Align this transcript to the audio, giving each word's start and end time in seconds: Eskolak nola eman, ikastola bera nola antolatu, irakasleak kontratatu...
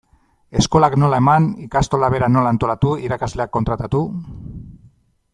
Eskolak 0.59 0.95
nola 1.01 1.17
eman, 1.23 1.49
ikastola 1.65 2.09
bera 2.15 2.29
nola 2.37 2.53
antolatu, 2.55 2.93
irakasleak 3.09 3.53
kontratatu... 3.59 4.01